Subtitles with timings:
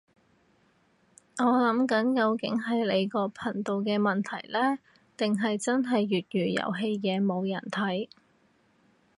[1.37, 4.79] 我諗緊究竟係你個頻道嘅問題呢，
[5.15, 8.07] 定係真係粵語遊戲嘢冇人睇